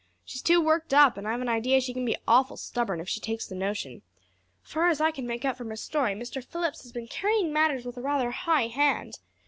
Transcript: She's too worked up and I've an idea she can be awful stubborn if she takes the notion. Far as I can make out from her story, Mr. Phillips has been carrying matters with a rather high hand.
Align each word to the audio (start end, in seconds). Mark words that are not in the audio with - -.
She's 0.25 0.41
too 0.41 0.59
worked 0.59 0.95
up 0.95 1.15
and 1.15 1.27
I've 1.27 1.41
an 1.41 1.47
idea 1.47 1.79
she 1.79 1.93
can 1.93 2.05
be 2.05 2.15
awful 2.27 2.57
stubborn 2.57 2.99
if 2.99 3.07
she 3.07 3.19
takes 3.19 3.45
the 3.45 3.53
notion. 3.53 4.01
Far 4.63 4.87
as 4.89 4.99
I 4.99 5.11
can 5.11 5.27
make 5.27 5.45
out 5.45 5.59
from 5.59 5.69
her 5.69 5.75
story, 5.75 6.15
Mr. 6.15 6.43
Phillips 6.43 6.81
has 6.81 6.91
been 6.91 7.05
carrying 7.07 7.53
matters 7.53 7.85
with 7.85 7.97
a 7.97 8.01
rather 8.01 8.31
high 8.31 8.65
hand. 8.65 9.19